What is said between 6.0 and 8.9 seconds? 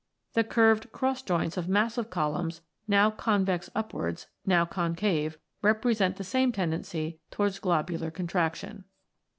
the same tendency towards globular contraction.